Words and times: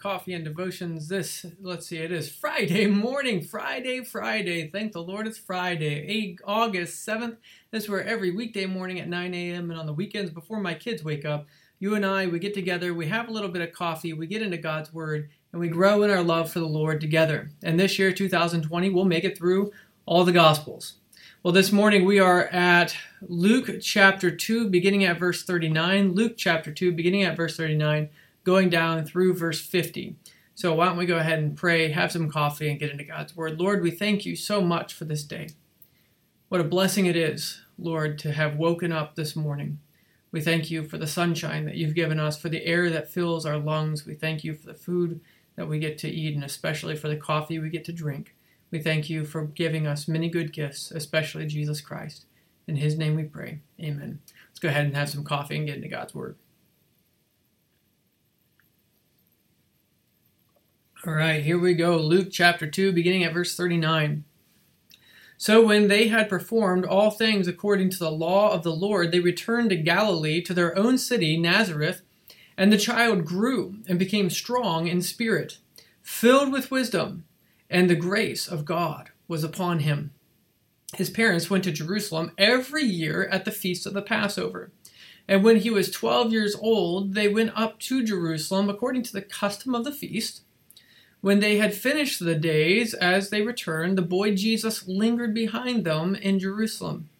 coffee 0.00 0.32
and 0.32 0.44
devotions. 0.44 1.08
This, 1.08 1.44
let's 1.60 1.86
see, 1.86 1.98
it 1.98 2.10
is 2.10 2.30
Friday 2.30 2.86
morning. 2.86 3.42
Friday, 3.42 4.02
Friday. 4.02 4.70
Thank 4.70 4.92
the 4.92 5.02
Lord 5.02 5.26
it's 5.26 5.36
Friday. 5.36 6.36
August 6.44 7.06
7th. 7.06 7.36
This 7.70 7.84
is 7.84 7.90
where 7.90 8.02
every 8.02 8.30
weekday 8.30 8.64
morning 8.64 8.98
at 8.98 9.08
9 9.08 9.34
a.m. 9.34 9.70
and 9.70 9.78
on 9.78 9.86
the 9.86 9.92
weekends 9.92 10.30
before 10.30 10.58
my 10.58 10.72
kids 10.72 11.04
wake 11.04 11.26
up, 11.26 11.46
you 11.78 11.94
and 11.94 12.06
I, 12.06 12.26
we 12.26 12.38
get 12.38 12.54
together, 12.54 12.94
we 12.94 13.08
have 13.08 13.28
a 13.28 13.32
little 13.32 13.50
bit 13.50 13.62
of 13.62 13.72
coffee, 13.72 14.12
we 14.14 14.26
get 14.26 14.42
into 14.42 14.56
God's 14.56 14.92
Word, 14.92 15.28
and 15.52 15.60
we 15.60 15.68
grow 15.68 16.02
in 16.02 16.10
our 16.10 16.22
love 16.22 16.50
for 16.50 16.60
the 16.60 16.66
Lord 16.66 17.00
together. 17.00 17.50
And 17.62 17.78
this 17.78 17.98
year, 17.98 18.10
2020, 18.12 18.90
we'll 18.90 19.04
make 19.04 19.24
it 19.24 19.36
through 19.36 19.70
all 20.06 20.24
the 20.24 20.32
Gospels. 20.32 20.94
Well, 21.42 21.52
this 21.52 21.72
morning 21.72 22.04
we 22.04 22.18
are 22.18 22.44
at 22.48 22.96
Luke 23.22 23.70
chapter 23.82 24.30
2, 24.30 24.68
beginning 24.70 25.04
at 25.04 25.18
verse 25.18 25.42
39. 25.42 26.14
Luke 26.14 26.34
chapter 26.36 26.72
2, 26.72 26.92
beginning 26.92 27.22
at 27.22 27.36
verse 27.36 27.56
39 27.56 28.08
going 28.44 28.68
down 28.70 29.04
through 29.04 29.34
verse 29.34 29.60
50. 29.60 30.16
So 30.54 30.74
why 30.74 30.86
don't 30.86 30.96
we 30.96 31.06
go 31.06 31.18
ahead 31.18 31.38
and 31.38 31.56
pray, 31.56 31.90
have 31.90 32.12
some 32.12 32.30
coffee, 32.30 32.70
and 32.70 32.78
get 32.78 32.90
into 32.90 33.04
God's 33.04 33.36
Word. 33.36 33.58
Lord, 33.60 33.82
we 33.82 33.90
thank 33.90 34.26
you 34.26 34.36
so 34.36 34.60
much 34.60 34.92
for 34.92 35.04
this 35.04 35.24
day. 35.24 35.50
What 36.48 36.60
a 36.60 36.64
blessing 36.64 37.06
it 37.06 37.16
is, 37.16 37.62
Lord, 37.78 38.18
to 38.20 38.32
have 38.32 38.56
woken 38.56 38.92
up 38.92 39.14
this 39.14 39.34
morning. 39.34 39.78
We 40.32 40.40
thank 40.40 40.70
you 40.70 40.84
for 40.84 40.98
the 40.98 41.06
sunshine 41.06 41.64
that 41.64 41.76
you've 41.76 41.94
given 41.94 42.20
us, 42.20 42.38
for 42.38 42.48
the 42.48 42.64
air 42.64 42.90
that 42.90 43.10
fills 43.10 43.46
our 43.46 43.56
lungs. 43.56 44.04
We 44.04 44.14
thank 44.14 44.44
you 44.44 44.54
for 44.54 44.66
the 44.66 44.74
food 44.74 45.20
that 45.56 45.68
we 45.68 45.78
get 45.78 45.98
to 45.98 46.08
eat, 46.08 46.34
and 46.34 46.44
especially 46.44 46.96
for 46.96 47.08
the 47.08 47.16
coffee 47.16 47.58
we 47.58 47.70
get 47.70 47.84
to 47.86 47.92
drink. 47.92 48.34
We 48.70 48.80
thank 48.80 49.10
you 49.10 49.24
for 49.24 49.44
giving 49.44 49.86
us 49.86 50.08
many 50.08 50.28
good 50.28 50.52
gifts, 50.52 50.90
especially 50.90 51.46
Jesus 51.46 51.80
Christ. 51.80 52.26
In 52.66 52.76
his 52.76 52.96
name 52.96 53.16
we 53.16 53.24
pray. 53.24 53.60
Amen. 53.80 54.20
Let's 54.48 54.60
go 54.60 54.68
ahead 54.68 54.84
and 54.84 54.94
have 54.94 55.08
some 55.08 55.24
coffee 55.24 55.56
and 55.56 55.66
get 55.66 55.76
into 55.76 55.88
God's 55.88 56.14
Word. 56.14 56.36
All 61.06 61.14
right, 61.14 61.42
here 61.42 61.58
we 61.58 61.72
go. 61.72 61.96
Luke 61.96 62.28
chapter 62.30 62.66
2, 62.66 62.92
beginning 62.92 63.24
at 63.24 63.32
verse 63.32 63.56
39. 63.56 64.22
So 65.38 65.64
when 65.64 65.88
they 65.88 66.08
had 66.08 66.28
performed 66.28 66.84
all 66.84 67.10
things 67.10 67.48
according 67.48 67.88
to 67.90 67.98
the 67.98 68.10
law 68.10 68.52
of 68.52 68.64
the 68.64 68.74
Lord, 68.74 69.10
they 69.10 69.20
returned 69.20 69.70
to 69.70 69.76
Galilee, 69.76 70.42
to 70.42 70.52
their 70.52 70.76
own 70.76 70.98
city, 70.98 71.38
Nazareth. 71.38 72.02
And 72.54 72.70
the 72.70 72.76
child 72.76 73.24
grew 73.24 73.76
and 73.88 73.98
became 73.98 74.28
strong 74.28 74.88
in 74.88 75.00
spirit, 75.00 75.56
filled 76.02 76.52
with 76.52 76.70
wisdom, 76.70 77.24
and 77.70 77.88
the 77.88 77.94
grace 77.94 78.46
of 78.46 78.66
God 78.66 79.08
was 79.26 79.42
upon 79.42 79.78
him. 79.78 80.10
His 80.96 81.08
parents 81.08 81.48
went 81.48 81.64
to 81.64 81.72
Jerusalem 81.72 82.32
every 82.36 82.84
year 82.84 83.26
at 83.28 83.46
the 83.46 83.52
feast 83.52 83.86
of 83.86 83.94
the 83.94 84.02
Passover. 84.02 84.70
And 85.26 85.42
when 85.42 85.60
he 85.60 85.70
was 85.70 85.90
twelve 85.90 86.30
years 86.30 86.54
old, 86.60 87.14
they 87.14 87.28
went 87.28 87.52
up 87.54 87.78
to 87.78 88.04
Jerusalem 88.04 88.68
according 88.68 89.04
to 89.04 89.14
the 89.14 89.22
custom 89.22 89.74
of 89.74 89.84
the 89.84 89.92
feast. 89.92 90.42
When 91.20 91.40
they 91.40 91.58
had 91.58 91.74
finished 91.74 92.24
the 92.24 92.34
days, 92.34 92.94
as 92.94 93.28
they 93.28 93.42
returned, 93.42 93.98
the 93.98 94.02
boy 94.02 94.34
Jesus 94.34 94.88
lingered 94.88 95.34
behind 95.34 95.84
them 95.84 96.14
in 96.14 96.38
Jerusalem. 96.38 97.10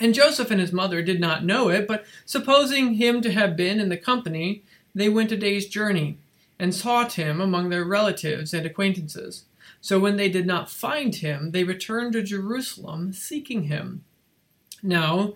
And 0.00 0.14
Joseph 0.14 0.50
and 0.50 0.60
his 0.60 0.72
mother 0.72 1.02
did 1.02 1.20
not 1.20 1.44
know 1.44 1.68
it, 1.68 1.86
but 1.86 2.04
supposing 2.24 2.94
him 2.94 3.20
to 3.22 3.32
have 3.32 3.56
been 3.56 3.78
in 3.78 3.90
the 3.90 3.96
company, 3.96 4.62
they 4.94 5.08
went 5.10 5.32
a 5.32 5.36
day's 5.36 5.66
journey, 5.66 6.18
and 6.58 6.74
sought 6.74 7.14
him 7.14 7.40
among 7.40 7.68
their 7.68 7.84
relatives 7.84 8.54
and 8.54 8.64
acquaintances. 8.64 9.44
So 9.82 9.98
when 9.98 10.16
they 10.16 10.30
did 10.30 10.46
not 10.46 10.70
find 10.70 11.14
him, 11.14 11.50
they 11.50 11.64
returned 11.64 12.14
to 12.14 12.22
Jerusalem, 12.22 13.12
seeking 13.12 13.64
him. 13.64 14.04
Now, 14.82 15.34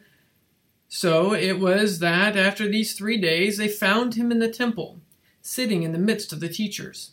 so 0.89 1.35
it 1.35 1.61
was 1.61 1.99
that 1.99 2.37
after 2.37 2.67
these 2.67 2.95
three 2.95 3.19
days 3.19 3.59
they 3.59 3.69
found 3.69 4.15
him 4.15 4.33
in 4.33 4.39
the 4.39 4.49
temple, 4.49 5.01
sitting 5.43 5.83
in 5.83 5.93
the 5.93 5.99
midst 5.99 6.33
of 6.33 6.41
the 6.41 6.49
teachers 6.49 7.13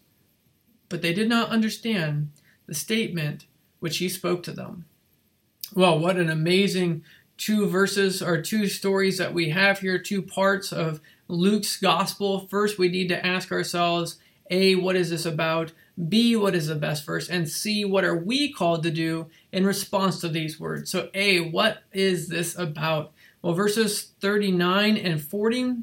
But 0.91 1.01
they 1.01 1.13
did 1.13 1.27
not 1.27 1.49
understand 1.49 2.29
the 2.67 2.75
statement 2.75 3.47
which 3.79 3.97
he 3.97 4.07
spoke 4.07 4.43
to 4.43 4.51
them. 4.51 4.85
Well, 5.73 5.97
what 5.97 6.17
an 6.17 6.29
amazing 6.29 7.03
two 7.37 7.65
verses 7.65 8.21
or 8.21 8.39
two 8.41 8.67
stories 8.67 9.17
that 9.17 9.33
we 9.33 9.49
have 9.49 9.79
here, 9.79 9.97
two 9.97 10.21
parts 10.21 10.71
of 10.71 11.01
Luke's 11.27 11.77
gospel. 11.77 12.47
First, 12.47 12.77
we 12.77 12.89
need 12.89 13.09
to 13.09 13.25
ask 13.25 13.51
ourselves 13.51 14.17
A, 14.51 14.75
what 14.75 14.95
is 14.95 15.09
this 15.09 15.25
about? 15.25 15.71
B, 16.09 16.35
what 16.35 16.55
is 16.55 16.67
the 16.67 16.75
best 16.75 17.05
verse? 17.05 17.29
And 17.29 17.49
C, 17.49 17.83
what 17.85 18.03
are 18.03 18.15
we 18.15 18.51
called 18.51 18.83
to 18.83 18.91
do 18.91 19.27
in 19.51 19.65
response 19.65 20.19
to 20.21 20.29
these 20.29 20.59
words? 20.59 20.91
So, 20.91 21.09
A, 21.13 21.39
what 21.39 21.83
is 21.91 22.27
this 22.27 22.57
about? 22.57 23.11
Well, 23.41 23.53
verses 23.53 24.11
39 24.19 24.97
and 24.97 25.21
40 25.21 25.77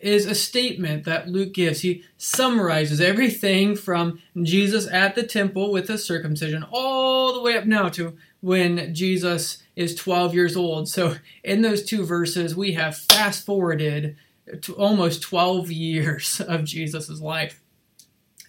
is 0.00 0.26
a 0.26 0.34
statement 0.34 1.04
that 1.04 1.28
Luke 1.28 1.52
gives. 1.52 1.82
He 1.82 2.02
summarizes 2.16 3.00
everything 3.00 3.76
from 3.76 4.20
Jesus 4.42 4.88
at 4.90 5.14
the 5.14 5.22
temple 5.22 5.70
with 5.70 5.86
the 5.86 5.98
circumcision 5.98 6.64
all 6.70 7.34
the 7.34 7.42
way 7.42 7.56
up 7.56 7.66
now 7.66 7.88
to 7.90 8.16
when 8.40 8.94
Jesus 8.94 9.62
is 9.76 9.94
12 9.94 10.34
years 10.34 10.56
old. 10.56 10.88
So, 10.88 11.16
in 11.44 11.62
those 11.62 11.84
two 11.84 12.04
verses, 12.04 12.56
we 12.56 12.72
have 12.72 12.96
fast 12.96 13.44
forwarded 13.44 14.16
to 14.62 14.74
almost 14.74 15.22
12 15.22 15.70
years 15.70 16.40
of 16.48 16.64
Jesus' 16.64 17.20
life. 17.20 17.62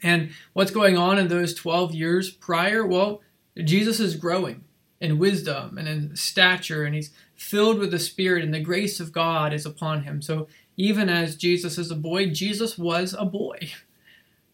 And 0.04 0.32
what's 0.54 0.72
going 0.72 0.98
on 0.98 1.20
in 1.20 1.28
those 1.28 1.54
12 1.54 1.94
years 1.94 2.32
prior? 2.32 2.86
Well, 2.86 3.22
Jesus 3.64 4.00
is 4.00 4.16
growing 4.16 4.64
in 5.00 5.20
wisdom 5.20 5.78
and 5.78 5.88
in 5.88 6.16
stature, 6.16 6.86
and 6.86 6.96
he's 6.96 7.12
filled 7.36 7.80
with 7.80 7.92
the 7.92 8.00
Spirit, 8.00 8.44
and 8.44 8.54
the 8.54 8.60
grace 8.60 9.00
of 9.00 9.12
God 9.12 9.52
is 9.52 9.66
upon 9.66 10.04
him. 10.04 10.22
So 10.22 10.48
even 10.82 11.10
as 11.10 11.36
Jesus 11.36 11.78
is 11.78 11.92
a 11.92 11.96
boy, 11.96 12.32
Jesus 12.32 12.78
was 12.78 13.16
a 13.18 13.26
boy. 13.26 13.72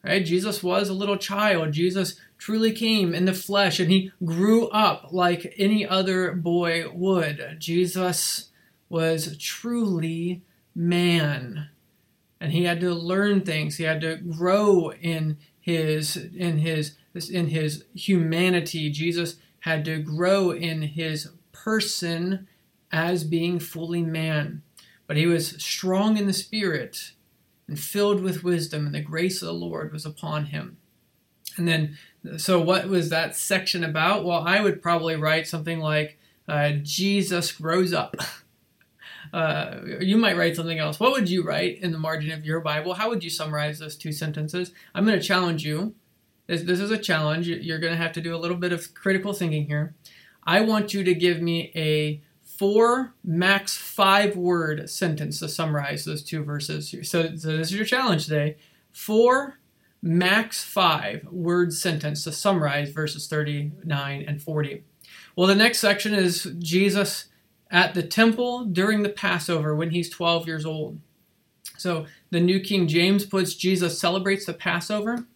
Right? 0.03 0.23
Jesus 0.23 0.61
was 0.61 0.89
a 0.89 0.93
little 0.93 1.17
child. 1.17 1.71
Jesus 1.71 2.19
truly 2.37 2.71
came 2.71 3.15
in 3.15 3.25
the 3.25 3.33
flesh 3.33 3.79
and 3.79 3.89
he 3.89 4.11
grew 4.23 4.67
up 4.69 5.07
like 5.11 5.53
any 5.57 5.87
other 5.87 6.33
boy 6.33 6.89
would. 6.89 7.57
Jesus 7.59 8.49
was 8.89 9.37
truly 9.37 10.43
man. 10.75 11.69
And 12.39 12.51
he 12.51 12.65
had 12.65 12.79
to 12.81 12.93
learn 12.93 13.41
things. 13.41 13.77
He 13.77 13.85
had 13.85 14.01
to 14.01 14.17
grow 14.17 14.91
in 14.91 15.37
his 15.59 16.15
in 16.15 16.59
his 16.59 16.95
in 17.29 17.47
his 17.47 17.83
humanity. 17.93 18.89
Jesus 18.91 19.37
had 19.61 19.83
to 19.85 19.97
grow 19.99 20.51
in 20.51 20.83
his 20.83 21.31
person 21.51 22.47
as 22.91 23.23
being 23.23 23.59
fully 23.59 24.03
man. 24.03 24.61
But 25.07 25.17
he 25.17 25.25
was 25.25 25.61
strong 25.63 26.17
in 26.17 26.27
the 26.27 26.33
spirit 26.33 27.13
and 27.67 27.79
filled 27.79 28.21
with 28.21 28.43
wisdom, 28.43 28.85
and 28.85 28.95
the 28.95 29.01
grace 29.01 29.41
of 29.41 29.47
the 29.47 29.53
Lord 29.53 29.91
was 29.91 30.05
upon 30.05 30.45
him. 30.45 30.77
And 31.57 31.67
then, 31.67 31.97
so 32.37 32.61
what 32.61 32.87
was 32.87 33.09
that 33.09 33.35
section 33.35 33.83
about? 33.83 34.23
Well, 34.23 34.43
I 34.45 34.61
would 34.61 34.81
probably 34.81 35.15
write 35.15 35.47
something 35.47 35.79
like, 35.79 36.17
uh, 36.47 36.71
Jesus 36.83 37.51
grows 37.51 37.93
up. 37.93 38.15
Uh, 39.33 39.81
you 39.99 40.15
might 40.17 40.37
write 40.37 40.55
something 40.55 40.79
else. 40.79 41.01
What 41.01 41.11
would 41.11 41.29
you 41.29 41.43
write 41.43 41.79
in 41.79 41.91
the 41.91 41.97
margin 41.97 42.31
of 42.31 42.45
your 42.45 42.61
Bible? 42.61 42.93
How 42.93 43.09
would 43.09 43.25
you 43.25 43.29
summarize 43.29 43.77
those 43.77 43.97
two 43.97 44.13
sentences? 44.13 44.71
I'm 44.95 45.05
going 45.05 45.19
to 45.19 45.25
challenge 45.25 45.65
you. 45.65 45.95
This, 46.47 46.61
this 46.61 46.79
is 46.79 46.91
a 46.91 46.97
challenge. 46.97 47.47
You're 47.47 47.79
going 47.79 47.91
to 47.91 48.01
have 48.01 48.13
to 48.13 48.21
do 48.21 48.33
a 48.33 48.37
little 48.37 48.55
bit 48.55 48.71
of 48.71 48.93
critical 48.93 49.33
thinking 49.33 49.67
here. 49.67 49.95
I 50.45 50.61
want 50.61 50.93
you 50.93 51.03
to 51.03 51.13
give 51.13 51.41
me 51.41 51.73
a 51.75 52.21
four, 52.57 53.13
max 53.23 53.77
five 53.77 54.35
word 54.35 54.89
sentence 54.89 55.39
to 55.39 55.49
summarize 55.49 56.05
those 56.05 56.23
two 56.23 56.43
verses. 56.43 56.89
So, 57.03 57.35
so 57.35 57.57
this 57.57 57.67
is 57.67 57.73
your 57.73 57.85
challenge 57.85 58.25
today. 58.25 58.57
Four, 58.91 59.59
max 60.01 60.63
five 60.63 61.25
word 61.31 61.73
sentence 61.73 62.23
to 62.23 62.31
summarize 62.31 62.89
verses 62.89 63.27
39 63.27 64.25
and 64.27 64.41
40. 64.41 64.83
Well, 65.35 65.47
the 65.47 65.55
next 65.55 65.79
section 65.79 66.13
is 66.13 66.51
Jesus 66.59 67.25
at 67.69 67.93
the 67.93 68.03
temple 68.03 68.65
during 68.65 69.03
the 69.03 69.09
Passover 69.09 69.75
when 69.75 69.91
he's 69.91 70.09
12 70.09 70.47
years 70.47 70.65
old. 70.65 70.99
So 71.77 72.05
the 72.31 72.39
New 72.39 72.59
King 72.59 72.87
James 72.87 73.25
puts 73.25 73.53
Jesus 73.53 73.99
celebrates 73.99 74.45
the 74.45 74.53
Passover. 74.53 75.27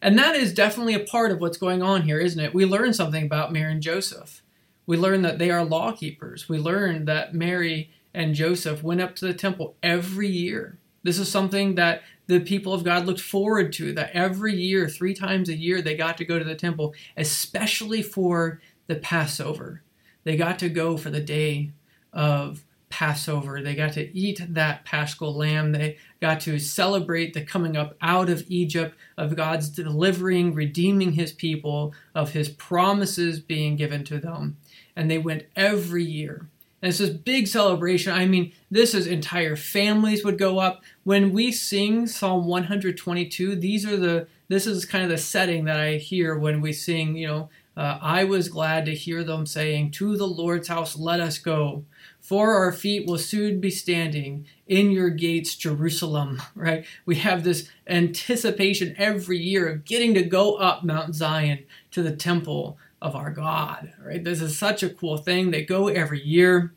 And 0.00 0.18
that 0.18 0.34
is 0.34 0.54
definitely 0.54 0.94
a 0.94 1.00
part 1.00 1.30
of 1.30 1.40
what's 1.40 1.58
going 1.58 1.82
on 1.82 2.02
here, 2.02 2.18
isn't 2.18 2.40
it? 2.40 2.54
We 2.54 2.64
learn 2.64 2.94
something 2.94 3.24
about 3.24 3.52
Mary 3.52 3.72
and 3.72 3.82
Joseph. 3.82 4.42
We 4.86 4.96
learn 4.96 5.22
that 5.22 5.38
they 5.38 5.50
are 5.50 5.64
law 5.64 5.92
keepers. 5.92 6.48
We 6.48 6.58
learn 6.58 7.04
that 7.04 7.34
Mary 7.34 7.90
and 8.12 8.34
Joseph 8.34 8.82
went 8.82 9.00
up 9.00 9.14
to 9.16 9.26
the 9.26 9.34
temple 9.34 9.76
every 9.82 10.28
year. 10.28 10.78
This 11.02 11.18
is 11.18 11.30
something 11.30 11.76
that 11.76 12.02
the 12.26 12.40
people 12.40 12.72
of 12.74 12.84
God 12.84 13.06
looked 13.06 13.20
forward 13.20 13.72
to. 13.74 13.92
That 13.92 14.10
every 14.12 14.54
year, 14.54 14.88
three 14.88 15.14
times 15.14 15.48
a 15.48 15.56
year, 15.56 15.80
they 15.80 15.96
got 15.96 16.18
to 16.18 16.24
go 16.24 16.38
to 16.38 16.44
the 16.44 16.54
temple, 16.54 16.94
especially 17.16 18.02
for 18.02 18.60
the 18.86 18.96
Passover. 18.96 19.82
They 20.24 20.36
got 20.36 20.58
to 20.58 20.68
go 20.68 20.96
for 20.96 21.10
the 21.10 21.20
day 21.20 21.70
of 22.12 22.64
Passover. 22.90 23.62
They 23.62 23.74
got 23.74 23.94
to 23.94 24.16
eat 24.16 24.42
that 24.46 24.84
paschal 24.84 25.34
lamb. 25.34 25.72
They 25.72 25.96
got 26.20 26.40
to 26.40 26.58
celebrate 26.58 27.32
the 27.32 27.42
coming 27.42 27.76
up 27.76 27.96
out 28.02 28.28
of 28.28 28.44
Egypt, 28.48 28.94
of 29.16 29.36
God's 29.36 29.70
delivering, 29.70 30.54
redeeming 30.54 31.12
his 31.12 31.32
people, 31.32 31.94
of 32.14 32.32
his 32.32 32.50
promises 32.50 33.40
being 33.40 33.76
given 33.76 34.04
to 34.04 34.18
them. 34.18 34.58
And 34.94 35.10
they 35.10 35.18
went 35.18 35.46
every 35.56 36.04
year. 36.04 36.46
And 36.82 36.90
it's 36.90 36.98
this 36.98 37.10
big 37.10 37.46
celebration. 37.46 38.12
I 38.12 38.26
mean, 38.26 38.52
this 38.70 38.94
is 38.94 39.06
entire 39.06 39.56
families 39.56 40.24
would 40.24 40.38
go 40.38 40.58
up. 40.58 40.82
When 41.04 41.32
we 41.32 41.52
sing 41.52 42.06
Psalm 42.06 42.46
122, 42.46 43.56
these 43.56 43.86
are 43.86 43.96
the 43.96 44.26
this 44.48 44.66
is 44.66 44.84
kind 44.84 45.04
of 45.04 45.10
the 45.10 45.18
setting 45.18 45.66
that 45.66 45.78
I 45.78 45.96
hear 45.96 46.36
when 46.36 46.60
we 46.60 46.72
sing, 46.72 47.16
you 47.16 47.28
know, 47.28 47.50
uh, 47.76 47.98
I 48.02 48.24
was 48.24 48.48
glad 48.48 48.84
to 48.86 48.94
hear 48.94 49.22
them 49.22 49.46
saying, 49.46 49.92
To 49.92 50.16
the 50.16 50.26
Lord's 50.26 50.66
house 50.66 50.98
let 50.98 51.20
us 51.20 51.38
go 51.38 51.84
for 52.20 52.54
our 52.54 52.72
feet 52.72 53.06
will 53.06 53.18
soon 53.18 53.60
be 53.60 53.70
standing 53.70 54.46
in 54.66 54.90
your 54.90 55.10
gates, 55.10 55.54
Jerusalem, 55.54 56.40
right? 56.54 56.84
We 57.06 57.16
have 57.16 57.42
this 57.44 57.68
anticipation 57.86 58.94
every 58.98 59.38
year 59.38 59.68
of 59.68 59.84
getting 59.84 60.14
to 60.14 60.22
go 60.22 60.56
up 60.56 60.84
Mount 60.84 61.14
Zion 61.14 61.64
to 61.90 62.02
the 62.02 62.14
temple 62.14 62.78
of 63.02 63.16
our 63.16 63.30
God, 63.30 63.92
right? 64.04 64.22
This 64.22 64.40
is 64.40 64.58
such 64.58 64.82
a 64.82 64.90
cool 64.90 65.16
thing. 65.16 65.50
They 65.50 65.64
go 65.64 65.88
every 65.88 66.22
year. 66.22 66.74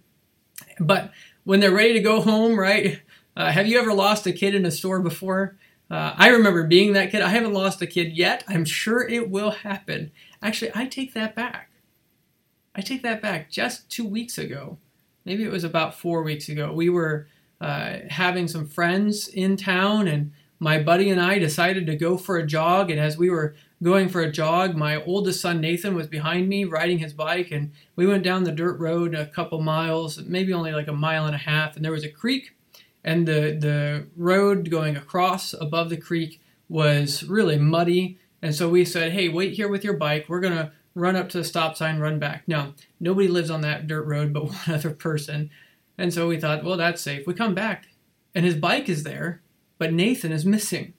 But 0.80 1.12
when 1.44 1.60
they're 1.60 1.72
ready 1.72 1.94
to 1.94 2.00
go 2.00 2.22
home, 2.22 2.58
right? 2.58 3.02
Uh, 3.36 3.52
have 3.52 3.68
you 3.68 3.80
ever 3.80 3.94
lost 3.94 4.26
a 4.28 4.32
kid 4.32 4.56
in 4.56 4.66
a 4.66 4.72
store 4.72 5.00
before? 5.00 5.58
Uh, 5.90 6.14
I 6.16 6.30
remember 6.30 6.64
being 6.64 6.94
that 6.94 7.12
kid. 7.12 7.22
I 7.22 7.30
haven't 7.30 7.54
lost 7.54 7.82
a 7.82 7.88
kid 7.88 8.16
yet. 8.16 8.44
I'm 8.48 8.66
sure 8.66 9.08
it 9.08 9.30
will 9.30 9.52
happen. 9.52 10.12
Actually, 10.42 10.72
I 10.74 10.86
take 10.86 11.14
that 11.14 11.36
back. 11.36 11.70
I 12.76 12.82
take 12.82 13.04
that 13.04 13.22
back. 13.22 13.52
Just 13.52 13.90
two 13.90 14.06
weeks 14.06 14.38
ago, 14.38 14.78
maybe 15.26 15.44
it 15.44 15.52
was 15.52 15.64
about 15.64 15.96
four 15.96 16.24
weeks 16.24 16.50
ago. 16.50 16.72
We 16.72 16.90
were 16.90 17.28
uh, 17.62 18.00
having 18.10 18.48
some 18.48 18.68
friends 18.68 19.28
in 19.28 19.56
town, 19.58 20.08
and 20.08 20.32
my 20.60 20.82
buddy 20.82 21.10
and 21.10 21.22
I 21.22 21.40
decided 21.40 21.86
to 21.88 21.96
go 21.96 22.18
for 22.18 22.38
a 22.38 22.46
jog. 22.46 22.92
And 22.92 23.00
as 23.00 23.18
we 23.18 23.30
were 23.30 23.56
going 23.82 24.10
for 24.10 24.22
a 24.22 24.32
jog, 24.32 24.76
my 24.76 25.04
oldest 25.04 25.42
son 25.42 25.62
Nathan 25.62 25.96
was 25.96 26.08
behind 26.08 26.48
me 26.48 26.66
riding 26.66 27.00
his 27.00 27.14
bike, 27.14 27.52
and 27.52 27.72
we 27.96 28.06
went 28.08 28.24
down 28.24 28.44
the 28.44 28.52
dirt 28.52 28.80
road 28.80 29.14
a 29.16 29.28
couple 29.28 29.62
miles, 29.62 30.20
maybe 30.24 30.54
only 30.54 30.72
like 30.72 30.88
a 30.88 30.94
mile 30.94 31.26
and 31.26 31.36
a 31.36 31.40
half, 31.40 31.76
and 31.76 31.84
there 31.84 31.92
was 31.92 32.06
a 32.06 32.10
creek, 32.10 32.56
and 33.04 33.28
the 33.28 33.58
the 33.60 34.08
road 34.16 34.70
going 34.70 34.96
across 34.96 35.54
above 35.54 35.90
the 35.90 35.98
creek 35.98 36.42
was 36.70 37.24
really 37.24 37.58
muddy. 37.58 38.18
And 38.42 38.54
so 38.56 38.70
we 38.70 38.84
said, 38.84 39.12
"Hey, 39.14 39.30
wait 39.30 39.54
here 39.54 39.70
with 39.70 39.84
your 39.84 39.96
bike. 39.96 40.26
We're 40.28 40.40
gonna 40.40 40.74
run 40.96 41.16
up 41.16 41.30
to 41.30 41.38
the 41.38 41.44
stop 41.44 41.76
sign, 41.76 42.00
run 42.00 42.20
back. 42.20 42.44
No, 42.48 42.74
nobody 43.00 43.28
lives 43.28 43.50
on 43.50 43.62
that 43.62 43.88
dirt 43.88 44.06
road 44.06 44.34
but 44.34 44.46
one 44.50 44.56
other 44.68 44.92
person. 44.92 45.50
And 45.98 46.14
so 46.14 46.28
we 46.28 46.40
thought, 46.40 46.64
well, 46.64 46.78
that's 46.78 47.02
safe. 47.02 47.28
We 47.28 47.34
come 47.34 47.54
back, 47.54 47.88
and 48.34 48.46
his 48.46 48.56
bike 48.56 48.90
is 48.90 49.04
there, 49.04 49.42
but 49.78 49.94
Nathan 49.94 50.32
is 50.32 50.46
missing. 50.46 50.94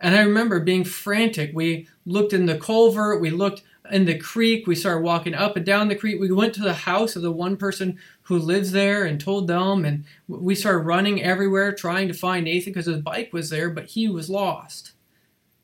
And 0.00 0.14
I 0.14 0.22
remember 0.22 0.60
being 0.60 0.84
frantic. 0.84 1.50
We 1.54 1.88
looked 2.06 2.32
in 2.32 2.46
the 2.46 2.58
culvert, 2.58 3.20
we 3.20 3.30
looked 3.30 3.62
in 3.90 4.04
the 4.04 4.16
creek, 4.18 4.66
we 4.66 4.74
started 4.74 5.02
walking 5.02 5.34
up 5.34 5.56
and 5.56 5.66
down 5.66 5.88
the 5.88 5.96
creek. 5.96 6.20
We 6.20 6.30
went 6.30 6.54
to 6.54 6.62
the 6.62 6.74
house 6.74 7.16
of 7.16 7.22
the 7.22 7.32
one 7.32 7.56
person 7.56 7.98
who 8.22 8.38
lives 8.38 8.70
there 8.70 9.04
and 9.04 9.20
told 9.20 9.48
them, 9.48 9.84
and 9.84 10.04
we 10.28 10.54
started 10.54 10.86
running 10.86 11.22
everywhere 11.22 11.72
trying 11.72 12.06
to 12.08 12.14
find 12.14 12.44
Nathan 12.44 12.72
because 12.72 12.86
his 12.86 12.98
bike 12.98 13.32
was 13.32 13.50
there, 13.50 13.70
but 13.70 13.86
he 13.86 14.08
was 14.08 14.30
lost. 14.30 14.92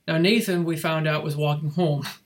Now, 0.08 0.19
Nathan, 0.19 0.64
we 0.64 0.76
found 0.76 1.06
out, 1.06 1.25
was 1.25 1.37
walking 1.37 1.70
home. 1.70 2.05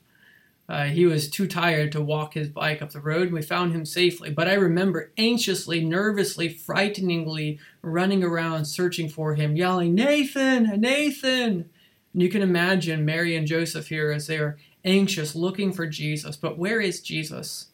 Uh, 0.69 0.85
he 0.85 1.07
was 1.07 1.27
too 1.27 1.47
tired 1.47 1.91
to 1.91 1.99
walk 1.99 2.35
his 2.35 2.47
bike 2.47 2.79
up 2.79 2.91
the 2.91 3.01
road, 3.01 3.23
and 3.23 3.33
we 3.33 3.41
found 3.41 3.73
him 3.73 3.83
safely. 3.83 4.29
But 4.29 4.47
I 4.47 4.53
remember 4.53 5.11
anxiously, 5.17 5.83
nervously, 5.83 6.47
frighteningly 6.47 7.57
running 7.81 8.23
around 8.23 8.65
searching 8.65 9.09
for 9.09 9.33
him, 9.33 9.55
yelling, 9.55 9.95
Nathan, 9.95 10.79
Nathan! 10.79 11.71
And 12.13 12.21
you 12.21 12.29
can 12.29 12.43
imagine 12.43 13.03
Mary 13.03 13.35
and 13.35 13.47
Joseph 13.47 13.87
here 13.87 14.11
as 14.11 14.27
they 14.27 14.37
are 14.37 14.59
anxious, 14.85 15.35
looking 15.35 15.73
for 15.73 15.87
Jesus. 15.87 16.37
But 16.37 16.59
where 16.59 16.79
is 16.79 17.01
Jesus? 17.01 17.69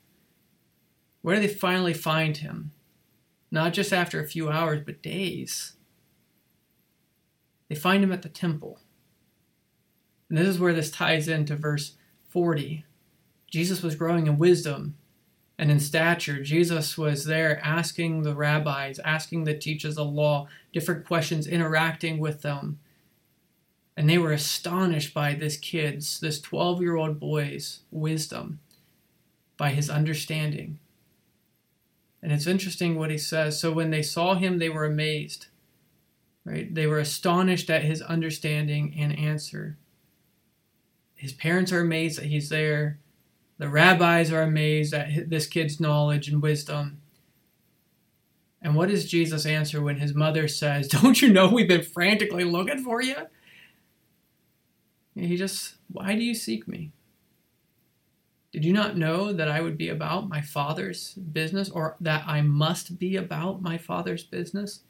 Where 1.22 1.36
do 1.36 1.42
they 1.42 1.54
finally 1.54 1.94
find 1.94 2.38
him? 2.38 2.72
Not 3.52 3.74
just 3.74 3.92
after 3.92 4.22
a 4.22 4.28
few 4.28 4.50
hours, 4.50 4.82
but 4.86 5.02
days. 5.02 5.74
They 7.68 7.76
find 7.76 8.06
him 8.06 8.14
at 8.14 8.22
the 8.22 8.30
temple. 8.30 8.80
And 10.30 10.38
this 10.38 10.48
is 10.48 10.60
where 10.60 10.74
this 10.74 10.92
ties 10.92 11.28
into 11.28 11.58
verse 11.58 11.96
40. 12.36 12.84
Jesus 13.50 13.82
was 13.82 13.96
growing 13.96 14.28
in 14.28 14.38
wisdom 14.38 14.98
and 15.58 15.72
in 15.72 15.80
stature. 15.80 16.44
Jesus 16.44 16.98
was 16.98 17.24
there 17.24 17.66
asking 17.66 18.24
the 18.24 18.36
rabbis, 18.36 19.00
asking 19.06 19.46
the 19.46 19.58
teachers 19.58 19.98
of 19.98 20.12
law 20.12 20.50
different 20.74 21.08
questions, 21.08 21.48
interacting 21.48 22.18
with 22.18 22.42
them. 22.42 22.78
And 23.96 24.10
they 24.10 24.18
were 24.18 24.34
astonished 24.34 25.14
by 25.14 25.34
this 25.34 25.56
kid's, 25.56 26.20
this 26.20 26.42
12 26.42 26.82
year 26.82 26.98
old 26.98 27.22
boy's 27.22 27.84
wisdom, 27.90 28.60
by 29.56 29.70
his 29.70 29.90
understanding. 29.90 30.80
And 32.22 32.34
it's 32.34 32.48
interesting 32.48 33.00
what 33.00 33.12
he 33.12 33.18
says. 33.18 33.58
So 33.58 33.72
when 33.72 33.92
they 33.92 34.02
saw 34.02 34.36
him, 34.36 34.60
they 34.60 34.68
were 34.68 34.84
amazed. 34.84 35.46
Right? 36.44 36.76
They 36.76 36.86
were 36.86 37.00
astonished 37.00 37.70
at 37.70 37.86
his 37.86 38.02
understanding 38.02 38.94
and 39.00 39.18
answer. 39.18 39.78
His 41.26 41.34
parents 41.34 41.72
are 41.72 41.80
amazed 41.80 42.20
that 42.20 42.28
he's 42.28 42.50
there. 42.50 43.00
The 43.58 43.68
rabbis 43.68 44.32
are 44.32 44.44
amazed 44.44 44.94
at 44.94 45.28
this 45.28 45.48
kid's 45.48 45.80
knowledge 45.80 46.28
and 46.28 46.40
wisdom. 46.40 47.02
And 48.62 48.76
what 48.76 48.90
does 48.90 49.10
Jesus 49.10 49.48
answer 49.48 49.82
when 49.82 49.98
his 49.98 50.14
mother 50.14 50.48
says, 50.48 50.88
Don't 50.88 51.20
you 51.24 51.34
know 51.34 51.50
we've 51.50 51.68
been 51.68 51.82
frantically 51.82 52.44
looking 52.44 52.84
for 52.84 53.02
you? 53.02 53.16
And 55.16 55.26
he 55.26 55.36
just, 55.36 55.78
Why 55.92 56.14
do 56.14 56.22
you 56.22 56.36
seek 56.36 56.68
me? 56.68 56.92
Did 58.52 58.64
you 58.64 58.72
not 58.72 58.96
know 58.96 59.34
that 59.34 59.50
I 59.50 59.62
would 59.62 59.80
be 59.80 59.90
about 59.90 60.30
my 60.30 60.42
Father's 60.42 61.16
business 61.16 61.72
or 61.72 61.96
that 62.02 62.24
I 62.28 62.42
must 62.42 63.00
be 63.00 63.16
about 63.16 63.64
my 63.64 63.80
Father's 63.80 64.24
business? 64.24 64.82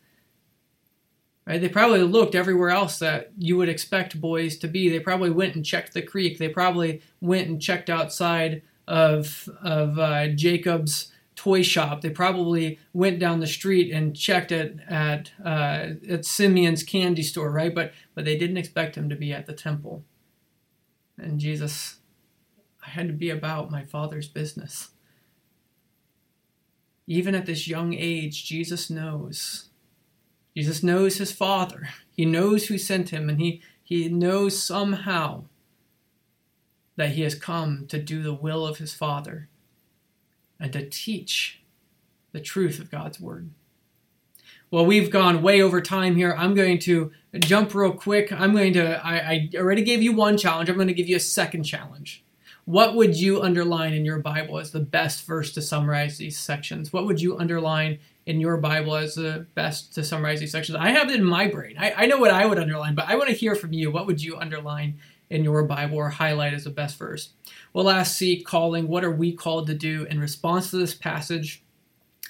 Right? 1.48 1.62
They 1.62 1.70
probably 1.70 2.02
looked 2.02 2.34
everywhere 2.34 2.72
else 2.72 2.98
that 3.00 3.32
you 3.38 3.56
would 3.58 3.70
expect 3.70 4.20
boys 4.20 4.58
to 4.58 4.68
be. 4.68 4.90
They 4.90 5.00
probably 5.00 5.30
went 5.30 5.56
and 5.56 5.64
checked 5.64 5.94
the 5.94 6.02
creek. 6.02 6.40
They 6.40 6.50
probably 6.50 7.02
went 7.22 7.48
and 7.48 7.62
checked 7.62 7.90
outside 7.90 8.64
of 8.88 9.48
of 9.62 10.00
uh, 10.00 10.30
Jacob's 10.30 11.12
toy 11.36 11.62
shop. 11.62 12.02
They 12.02 12.10
probably 12.10 12.80
went 12.94 13.20
down 13.20 13.40
the 13.40 13.48
street 13.48 13.92
and 13.92 14.16
checked 14.16 14.52
at 14.52 14.74
at 14.90 15.32
uh, 15.44 15.90
at 16.10 16.26
Simeon's 16.26 16.84
candy 16.84 17.24
store, 17.24 17.52
right? 17.52 17.74
But 17.74 17.94
but 18.16 18.26
they 18.26 18.38
didn't 18.38 18.58
expect 18.58 18.96
him 18.96 19.10
to 19.10 19.16
be 19.16 19.32
at 19.32 19.46
the 19.46 19.54
temple. 19.54 20.04
And 21.18 21.40
Jesus, 21.40 21.98
I 22.86 22.90
had 22.90 23.08
to 23.08 23.14
be 23.14 23.30
about 23.30 23.72
my 23.72 23.84
Father's 23.84 24.28
business. 24.28 24.90
Even 27.08 27.36
at 27.36 27.46
this 27.46 27.68
young 27.68 27.94
age, 27.94 28.46
Jesus 28.46 28.90
knows 28.90 29.70
Jesus 30.56 30.82
knows 30.82 31.18
his 31.18 31.32
Father. 31.32 31.90
He 32.12 32.26
knows 32.26 32.68
who 32.68 32.78
sent 32.78 33.10
him, 33.10 33.30
and 33.30 33.40
he, 33.40 33.62
he 33.84 34.08
knows 34.08 34.62
somehow 34.62 35.44
that 36.96 37.10
he 37.10 37.24
has 37.24 37.36
come 37.36 37.86
to 37.88 38.02
do 38.02 38.24
the 38.24 38.34
will 38.34 38.66
of 38.66 38.78
his 38.78 38.94
Father 38.94 39.50
and 40.60 40.72
to 40.72 40.90
teach 40.90 41.62
the 42.32 42.40
truth 42.40 42.80
of 42.80 42.90
God's 42.90 43.20
Word. 43.20 43.50
Well, 44.72 44.86
we've 44.86 45.12
gone 45.12 45.42
way 45.42 45.62
over 45.62 45.82
time 45.82 46.16
here. 46.16 46.36
I'm 46.38 46.56
going 46.56 46.80
to 46.80 47.12
jump 47.40 47.76
real 47.76 47.92
quick. 47.92 48.32
I'm 48.32 48.54
going 48.54 48.74
to, 48.74 49.06
I, 49.06 49.16
I 49.16 49.50
already 49.56 49.84
gave 49.84 50.02
you 50.02 50.14
one 50.14 50.38
challenge. 50.38 50.70
I'm 50.70 50.76
going 50.76 50.88
to 50.88 50.94
give 50.94 51.10
you 51.10 51.18
a 51.18 51.20
second 51.20 51.64
challenge. 51.64 52.24
What 52.66 52.96
would 52.96 53.16
you 53.16 53.42
underline 53.42 53.94
in 53.94 54.06
your 54.06 54.20
Bible 54.20 54.58
as 54.58 54.72
the 54.72 54.80
best 54.80 55.26
verse 55.26 55.54
to 55.54 55.62
summarize 55.62 56.18
these 56.18 56.38
sections? 56.38 56.92
What 56.92 57.06
would 57.06 57.22
you 57.22 57.38
underline 57.38 58.00
in 58.26 58.40
your 58.40 58.58
Bible 58.58 58.96
as 58.96 59.16
the 59.16 59.46
best 59.56 59.94
to 59.96 60.04
summarize 60.04 60.40
these 60.40 60.52
sections? 60.52 60.78
I 60.80 60.90
have 60.90 61.10
it 61.10 61.16
in 61.16 61.24
my 61.24 61.48
brain. 61.48 61.76
I, 61.78 61.94
I 61.94 62.06
know 62.06 62.18
what 62.18 62.32
I 62.32 62.46
would 62.46 62.60
underline, 62.60 62.96
but 62.96 63.08
I 63.08 63.16
want 63.16 63.30
to 63.30 63.36
hear 63.36 63.56
from 63.56 63.74
you. 63.74 63.92
What 63.92 64.08
would 64.08 64.22
you 64.22 64.38
underline 64.38 65.00
in 65.30 65.44
your 65.44 65.64
Bible 65.64 65.98
or 65.98 66.10
highlight 66.10 66.54
as 66.54 66.64
the 66.64 66.70
best 66.70 66.98
verse? 66.98 67.30
Well, 67.74 67.86
last 67.86 68.18
C, 68.18 68.42
calling. 68.42 68.88
What 68.88 69.04
are 69.04 69.12
we 69.12 69.34
called 69.34 69.68
to 69.68 69.74
do 69.74 70.06
in 70.10 70.20
response 70.20 70.72
to 70.72 70.78
this 70.78 70.94
passage? 70.94 71.64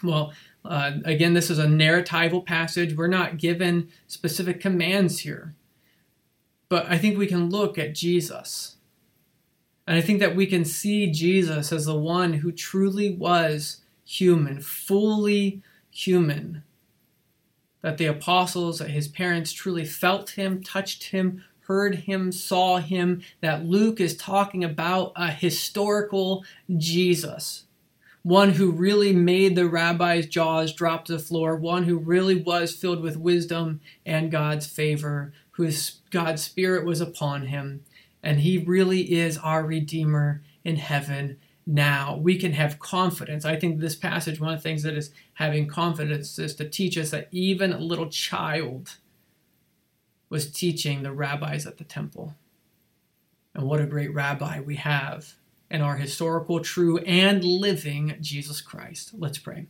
Well, 0.04 0.34
uh, 0.64 0.94
again, 1.06 1.34
this 1.34 1.50
is 1.50 1.60
a 1.60 1.66
narratival 1.66 2.46
passage. 2.46 2.96
We're 2.96 3.08
not 3.08 3.38
given 3.38 3.90
specific 4.08 4.60
commands 4.60 5.20
here. 5.20 5.54
But 6.70 6.88
I 6.90 6.98
think 6.98 7.18
we 7.18 7.28
can 7.28 7.50
look 7.50 7.78
at 7.78 7.94
Jesus. 7.94 8.78
And 9.88 9.96
I 9.96 10.02
think 10.02 10.20
that 10.20 10.36
we 10.36 10.48
can 10.48 10.66
see 10.66 11.12
Jesus 11.12 11.72
as 11.72 11.86
the 11.86 11.96
one 11.96 12.34
who 12.34 12.52
truly 12.52 13.16
was 13.16 13.82
human, 14.04 14.60
fully 14.60 15.62
human. 15.96 16.64
that 17.86 18.00
the 18.00 18.06
apostles, 18.08 18.80
that 18.80 18.90
his 18.90 19.08
parents 19.08 19.54
truly 19.54 19.86
felt 19.86 20.32
him, 20.32 20.64
touched 20.64 21.04
him, 21.12 21.44
heard 21.68 21.94
him, 21.94 22.32
saw 22.32 22.78
him, 22.80 23.22
that 23.42 23.64
Luke 23.64 24.00
is 24.00 24.18
talking 24.18 24.64
about 24.64 25.14
a 25.16 25.30
historical 25.30 26.44
Jesus. 26.76 27.66
One 28.24 28.54
who 28.54 28.72
really 28.72 29.14
made 29.14 29.56
the 29.56 29.70
rabbi's 29.70 30.26
jaws 30.26 30.74
drop 30.74 31.06
to 31.06 31.12
the 31.12 31.20
floor, 31.20 31.56
one 31.56 31.84
who 31.84 32.00
really 32.00 32.42
was 32.42 32.76
filled 32.76 33.02
with 33.02 33.18
wisdom 33.18 33.82
and 34.04 34.32
God's 34.32 34.66
favor, 34.66 35.32
whose 35.52 36.02
God's 36.10 36.42
Spirit 36.42 36.86
was 36.86 37.02
upon 37.02 37.48
him. 37.48 37.84
And 38.24 38.40
he 38.40 38.58
really 38.58 39.14
is 39.14 39.38
our 39.38 39.64
Redeemer 39.64 40.42
in 40.64 40.78
heaven 40.78 41.38
now. 41.66 42.18
We 42.18 42.38
can 42.38 42.54
have 42.54 42.80
confidence. 42.80 43.46
I 43.46 43.56
think 43.56 43.80
this 43.80 43.96
passage, 43.96 44.40
one 44.40 44.54
of 44.54 44.60
the 44.60 44.64
things 44.64 44.84
that 44.84 44.96
is 44.96 45.12
having 45.34 45.68
confidence 45.68 46.38
is 46.38 46.56
to 46.56 46.70
teach 46.70 46.98
us 46.98 47.12
that 47.12 47.28
even 47.32 47.74
a 47.74 47.80
little 47.80 48.10
child 48.10 48.98
was 50.30 50.52
teaching 50.52 51.04
the 51.04 51.12
rabbis 51.12 51.66
at 51.66 51.78
the 51.78 51.84
temple. 51.84 52.36
And 53.54 53.68
what 53.68 53.82
a 53.82 53.86
great 53.86 54.14
rabbi 54.14 54.60
we 54.60 54.76
have 54.76 55.36
in 55.72 55.82
our 55.82 55.96
historical, 55.96 56.60
true, 56.60 57.00
and 57.00 57.44
living 57.44 58.16
Jesus 58.22 58.62
Christ. 58.62 59.12
Let's 59.18 59.38
pray. 59.38 59.68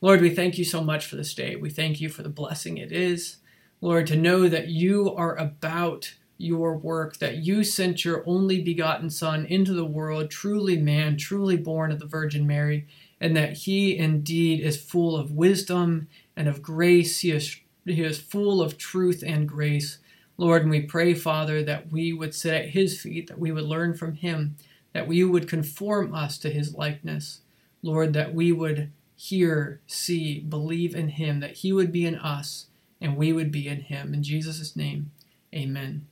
Lord, 0.00 0.20
we 0.20 0.30
thank 0.30 0.58
you 0.58 0.64
so 0.64 0.82
much 0.82 1.06
for 1.06 1.16
this 1.16 1.34
day. 1.34 1.56
We 1.56 1.70
thank 1.70 2.00
you 2.00 2.08
for 2.08 2.22
the 2.22 2.28
blessing 2.28 2.78
it 2.78 2.92
is. 2.92 3.36
Lord, 3.80 4.06
to 4.08 4.16
know 4.16 4.48
that 4.48 4.68
you 4.68 5.14
are 5.14 5.36
about 5.36 6.14
your 6.38 6.76
work, 6.76 7.18
that 7.18 7.38
you 7.38 7.64
sent 7.64 8.04
your 8.04 8.22
only 8.24 8.62
begotten 8.62 9.10
Son 9.10 9.44
into 9.46 9.74
the 9.74 9.84
world, 9.84 10.30
truly 10.30 10.76
man, 10.78 11.16
truly 11.16 11.56
born 11.56 11.90
of 11.90 11.98
the 11.98 12.06
Virgin 12.06 12.46
Mary, 12.46 12.86
and 13.20 13.36
that 13.36 13.52
he 13.52 13.98
indeed 13.98 14.60
is 14.60 14.80
full 14.80 15.16
of 15.16 15.32
wisdom 15.32 16.08
and 16.36 16.48
of 16.48 16.62
grace. 16.62 17.18
He 17.20 17.32
is, 17.32 17.56
he 17.84 18.02
is 18.02 18.20
full 18.20 18.62
of 18.62 18.78
truth 18.78 19.24
and 19.26 19.48
grace. 19.48 19.98
Lord, 20.36 20.62
and 20.62 20.70
we 20.70 20.82
pray, 20.82 21.14
Father, 21.14 21.64
that 21.64 21.90
we 21.90 22.12
would 22.12 22.32
sit 22.32 22.54
at 22.54 22.68
his 22.68 23.00
feet, 23.00 23.26
that 23.26 23.40
we 23.40 23.50
would 23.50 23.64
learn 23.64 23.94
from 23.94 24.14
him, 24.14 24.56
that 24.92 25.08
we 25.08 25.24
would 25.24 25.48
conform 25.48 26.14
us 26.14 26.38
to 26.38 26.50
his 26.50 26.74
likeness. 26.74 27.40
Lord, 27.82 28.12
that 28.12 28.32
we 28.34 28.52
would 28.52 28.92
hear, 29.16 29.80
see, 29.88 30.38
believe 30.38 30.94
in 30.94 31.08
him, 31.08 31.40
that 31.40 31.56
he 31.58 31.72
would 31.72 31.90
be 31.90 32.06
in 32.06 32.14
us 32.14 32.66
and 33.00 33.16
we 33.16 33.32
would 33.32 33.50
be 33.50 33.66
in 33.66 33.80
him. 33.80 34.14
In 34.14 34.22
Jesus' 34.22 34.76
name, 34.76 35.10
amen. 35.52 36.06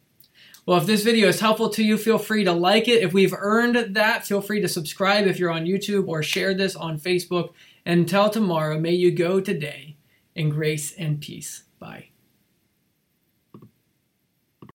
Well, 0.67 0.79
if 0.79 0.87
this 0.87 1.05
video 1.05 1.29
is 1.29 1.39
helpful 1.39 1.71
to 1.71 1.85
you, 1.85 1.97
feel 1.97 2.19
free 2.19 2.43
to 2.43 2.53
like 2.53 2.89
it. 2.89 3.03
If 3.03 3.13
we've 3.13 3.33
earned 3.33 3.95
that, 3.95 4.27
feel 4.27 4.41
free 4.41 4.61
to 4.61 4.69
subscribe 4.69 5.29
if 5.29 5.39
you're 5.39 5.53
on 5.53 5.65
YouTube 5.65 6.09
or 6.09 6.25
share 6.25 6.55
this 6.55 6.75
on 6.75 6.99
Facebook. 6.99 7.51
Until 7.87 8.29
tomorrow, 8.29 8.79
may 8.81 8.93
you 8.93 9.13
go 9.13 9.41
today 9.41 9.97
in 10.35 10.51
grace 10.51 10.93
and 10.99 11.21
peace. 11.21 11.63
Bye. 11.79 12.09